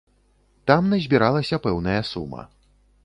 Там 0.71 0.87
назбіралася 0.93 1.59
пэўная 1.67 2.01
сума. 2.13 2.41